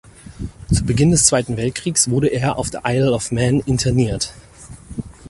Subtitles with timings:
[0.73, 4.33] Zu Beginn des Zweiten Weltkriegs wurde er auf der Isle of Man interniert.